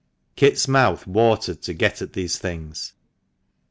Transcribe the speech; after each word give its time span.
Kit's 0.35 0.67
mouth 0.67 1.05
watered 1.05 1.61
to 1.61 1.75
get 1.75 2.01
at 2.01 2.13
these 2.13 2.39
things. 2.39 2.93